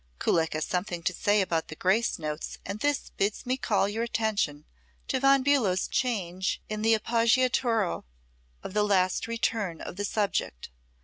Kullak 0.17 0.53
has 0.53 0.65
something 0.65 1.03
to 1.03 1.13
say 1.13 1.41
about 1.41 1.67
the 1.67 1.75
grace 1.75 2.17
notes 2.17 2.57
and 2.65 2.79
this 2.79 3.11
bids 3.17 3.45
me 3.45 3.55
call 3.55 3.87
your 3.87 4.01
attention 4.01 4.65
to 5.07 5.19
Von 5.19 5.43
Bulow's 5.43 5.87
change 5.87 6.59
in 6.67 6.81
the 6.81 6.95
appoggiatura 6.97 8.03
at 8.63 8.73
the 8.73 8.81
last 8.83 9.27
return 9.27 9.79
of 9.79 9.97
the 9.97 10.03
subject. 10.05 10.71